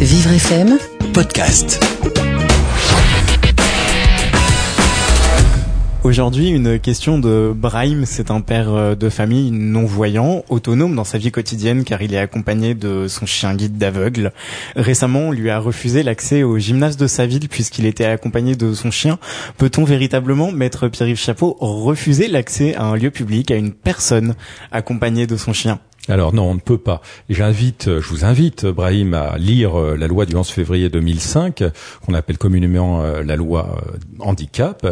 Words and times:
Vivre 0.00 0.30
FM 0.30 0.78
podcast. 1.14 1.80
Aujourd'hui, 6.04 6.50
une 6.50 6.78
question 6.78 7.18
de 7.18 7.52
Brahim. 7.56 8.04
C'est 8.04 8.30
un 8.30 8.42
père 8.42 8.72
euh, 8.72 8.94
de 8.94 9.08
famille 9.08 9.50
non-voyant, 9.50 10.44
autonome 10.50 10.94
dans 10.94 11.04
sa 11.04 11.16
vie 11.16 11.32
quotidienne 11.32 11.82
car 11.82 12.02
il 12.02 12.12
est 12.12 12.18
accompagné 12.18 12.74
de 12.74 13.08
son 13.08 13.24
chien 13.24 13.54
guide 13.54 13.78
d'aveugle. 13.78 14.32
Récemment, 14.76 15.28
on 15.28 15.32
lui 15.32 15.48
a 15.48 15.58
refusé 15.58 16.02
l'accès 16.02 16.42
au 16.42 16.58
gymnase 16.58 16.98
de 16.98 17.06
sa 17.06 17.26
ville 17.26 17.48
puisqu'il 17.48 17.86
était 17.86 18.04
accompagné 18.04 18.54
de 18.54 18.74
son 18.74 18.90
chien. 18.90 19.18
Peut-on 19.56 19.84
véritablement, 19.84 20.52
maître 20.52 20.88
Pierre-Yves 20.88 21.18
Chapeau, 21.18 21.56
refuser 21.58 22.28
l'accès 22.28 22.74
à 22.74 22.84
un 22.84 22.96
lieu 22.96 23.10
public 23.10 23.50
à 23.50 23.56
une 23.56 23.72
personne 23.72 24.34
accompagnée 24.70 25.26
de 25.26 25.38
son 25.38 25.54
chien? 25.54 25.80
Alors 26.08 26.32
non, 26.32 26.50
on 26.50 26.54
ne 26.54 26.60
peut 26.60 26.78
pas. 26.78 27.00
J'invite, 27.28 28.00
je 28.00 28.08
vous 28.08 28.24
invite, 28.24 28.66
Brahim, 28.66 29.14
à 29.14 29.38
lire 29.38 29.78
euh, 29.78 29.96
la 29.96 30.06
loi 30.06 30.24
du 30.24 30.36
11 30.36 30.48
février 30.48 30.88
2005, 30.88 31.64
qu'on 32.04 32.14
appelle 32.14 32.38
communément 32.38 33.02
euh, 33.02 33.22
la 33.22 33.36
loi 33.36 33.76
euh, 33.76 33.98
handicap, 34.20 34.86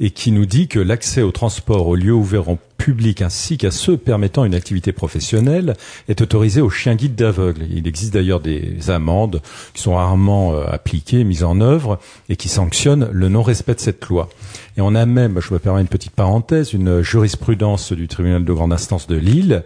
et 0.00 0.10
qui 0.10 0.30
nous 0.30 0.46
dit 0.46 0.68
que 0.68 0.78
l'accès 0.78 1.22
au 1.22 1.30
transport 1.30 1.86
aux 1.86 1.96
lieux 1.96 2.12
ouverts 2.12 2.50
en 2.50 2.58
public 2.88 3.20
ainsi 3.20 3.58
qu'à 3.58 3.70
ceux 3.70 3.98
permettant 3.98 4.46
une 4.46 4.54
activité 4.54 4.92
professionnelle 4.92 5.76
est 6.08 6.22
autorisé 6.22 6.62
aux 6.62 6.70
chiens 6.70 6.94
guides 6.94 7.16
d'aveugles. 7.16 7.66
Il 7.70 7.86
existe 7.86 8.14
d'ailleurs 8.14 8.40
des 8.40 8.88
amendes 8.88 9.42
qui 9.74 9.82
sont 9.82 9.96
rarement 9.96 10.58
appliquées, 10.62 11.22
mises 11.22 11.44
en 11.44 11.60
œuvre, 11.60 11.98
et 12.30 12.36
qui 12.36 12.48
sanctionnent 12.48 13.10
le 13.12 13.28
non-respect 13.28 13.74
de 13.74 13.80
cette 13.80 14.06
loi. 14.06 14.30
Et 14.78 14.80
on 14.80 14.94
a 14.94 15.04
même, 15.04 15.38
je 15.40 15.52
me 15.52 15.58
permets 15.58 15.82
une 15.82 15.88
petite 15.88 16.12
parenthèse, 16.12 16.72
une 16.72 17.02
jurisprudence 17.02 17.92
du 17.92 18.08
tribunal 18.08 18.46
de 18.46 18.52
grande 18.54 18.72
instance 18.72 19.06
de 19.06 19.16
Lille 19.16 19.64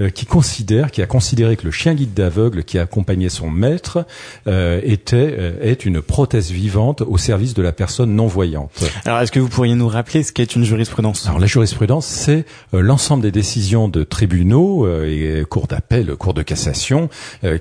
euh, 0.00 0.08
qui 0.08 0.24
considère, 0.24 0.90
qui 0.90 1.02
a 1.02 1.06
considéré 1.06 1.56
que 1.56 1.64
le 1.64 1.70
chien 1.70 1.94
guide 1.94 2.14
d'aveugle 2.14 2.64
qui 2.64 2.78
accompagnait 2.78 3.28
son 3.28 3.50
maître 3.50 4.06
euh, 4.46 4.80
était 4.82 5.16
euh, 5.38 5.52
est 5.62 5.84
une 5.84 6.00
prothèse 6.00 6.50
vivante 6.50 7.02
au 7.02 7.18
service 7.18 7.52
de 7.52 7.60
la 7.60 7.72
personne 7.72 8.14
non 8.14 8.26
voyante. 8.26 8.70
Alors, 9.04 9.20
est-ce 9.20 9.32
que 9.32 9.40
vous 9.40 9.48
pourriez 9.48 9.74
nous 9.74 9.88
rappeler 9.88 10.22
ce 10.22 10.32
qu'est 10.32 10.56
une 10.56 10.64
jurisprudence? 10.64 11.26
Alors, 11.26 11.38
la 11.38 11.46
jurisprudence, 11.46 12.06
c'est 12.06 12.46
l'ensemble 12.72 13.22
des 13.22 13.32
décisions 13.32 13.88
de 13.88 14.04
tribunaux 14.04 14.86
et 15.04 15.44
cours 15.48 15.66
d'appel, 15.66 16.14
cours 16.16 16.34
de 16.34 16.42
cassation, 16.42 17.08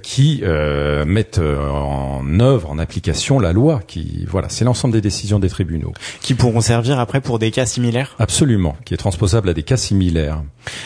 qui 0.02 0.44
mettent 1.06 1.40
en 1.40 2.40
œuvre, 2.40 2.70
en 2.70 2.80
application 2.80 3.40
la 3.40 3.54
loi. 3.54 3.82
Qui 3.88 4.26
voilà, 4.28 4.50
c'est 4.50 4.66
l'ensemble 4.66 4.94
des 4.94 5.02
décisions 5.02 5.40
des 5.40 5.50
tribunaux 5.50 5.94
qui 6.22 6.34
pourront 6.34 6.62
servir 6.62 7.00
après 7.00 7.22
pour 7.22 7.40
des 7.40 7.52
cas 7.52 7.66
similaires? 7.66 8.16
Absolument, 8.20 8.76
qui 8.86 8.94
est 8.94 8.98
transposable 8.98 9.50
à 9.50 9.54
des 9.54 9.64
cas 9.64 9.78
similaires. 9.78 10.44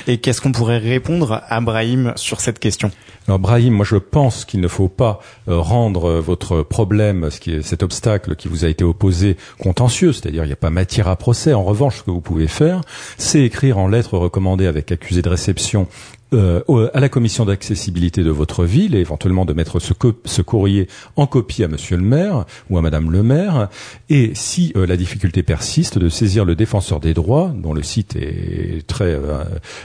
Et 0.07 0.17
qu'est-ce 0.17 0.41
qu'on 0.41 0.51
pourrait 0.51 0.77
répondre 0.77 1.41
à 1.47 1.59
Brahim 1.61 2.13
sur 2.15 2.39
cette 2.39 2.59
question? 2.59 2.91
Alors 3.27 3.39
Brahim, 3.39 3.73
moi 3.73 3.85
je 3.85 3.95
pense 3.95 4.43
qu'il 4.43 4.59
ne 4.59 4.67
faut 4.67 4.89
pas 4.89 5.21
euh, 5.47 5.57
rendre 5.57 6.09
euh, 6.09 6.19
votre 6.19 6.61
problème, 6.61 7.29
ce 7.31 7.39
qui 7.39 7.53
est 7.53 7.61
cet 7.61 7.81
obstacle 7.81 8.35
qui 8.35 8.49
vous 8.49 8.65
a 8.65 8.67
été 8.67 8.83
opposé, 8.83 9.37
contentieux, 9.59 10.11
c'est-à-dire 10.11 10.43
il 10.43 10.47
n'y 10.47 10.53
a 10.53 10.57
pas 10.57 10.69
matière 10.69 11.07
à 11.07 11.15
procès. 11.15 11.53
En 11.53 11.63
revanche, 11.63 11.99
ce 11.99 12.03
que 12.03 12.11
vous 12.11 12.19
pouvez 12.19 12.47
faire, 12.47 12.81
c'est 13.17 13.41
écrire 13.41 13.77
en 13.77 13.87
lettre 14.03 14.17
recommandée 14.17 14.67
avec 14.67 14.91
accusé 14.91 15.21
de 15.21 15.29
réception 15.29 15.87
euh, 16.33 16.89
à 16.93 16.99
la 16.99 17.09
commission 17.09 17.45
d'accessibilité 17.45 18.23
de 18.23 18.31
votre 18.31 18.65
ville 18.65 18.95
et 18.95 18.99
éventuellement 18.99 19.45
de 19.45 19.53
mettre 19.53 19.79
ce, 19.79 19.93
ce, 20.25 20.41
courrier 20.41 20.87
en 21.15 21.27
copie 21.27 21.63
à 21.63 21.67
Monsieur 21.67 21.95
le 21.95 22.03
maire 22.03 22.45
ou 22.69 22.77
à 22.77 22.81
Madame 22.81 23.11
le 23.11 23.21
maire. 23.21 23.69
Et 24.09 24.31
si 24.33 24.73
euh, 24.75 24.87
la 24.87 24.97
difficulté 24.97 25.43
persiste, 25.43 25.99
de 25.99 26.09
saisir 26.09 26.43
le 26.43 26.55
défenseur 26.55 26.99
des 26.99 27.13
droits, 27.13 27.53
dont 27.55 27.73
le 27.73 27.83
site 27.83 28.15
est 28.15 28.85
très 28.87 29.11
euh, 29.13 29.43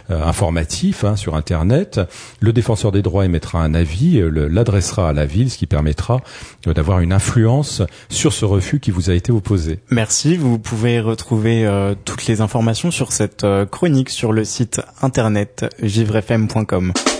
informatif 0.08 1.05
hein, 1.05 1.17
sur 1.17 1.34
Internet. 1.34 2.00
Le 2.41 2.52
défenseur 2.52 2.92
des 2.92 3.02
droits 3.02 3.25
émettra 3.25 3.62
un 3.62 3.75
avis, 3.75 4.23
l'adressera 4.30 5.11
à 5.11 5.12
la 5.12 5.27
ville, 5.27 5.50
ce 5.50 5.58
qui 5.58 5.67
permettra 5.67 6.20
d'avoir 6.64 7.00
une 7.00 7.12
influence 7.12 7.83
sur 8.08 8.33
ce 8.33 8.45
refus 8.45 8.80
qui 8.80 8.91
vous 8.91 9.11
a 9.11 9.14
été 9.14 9.33
opposé. 9.33 9.80
Merci. 9.91 10.36
Vous 10.36 10.58
pouvez 10.58 11.00
retrouver 11.00 11.69
toutes 12.05 12.27
les 12.27 12.41
informations 12.41 12.91
sur 12.91 13.12
cette 13.12 13.46
chronique 13.70 14.11
sur 14.11 14.33
le 14.33 14.45
site 14.45 14.80
internet 15.02 15.67
vivrefm.com. 16.46 17.17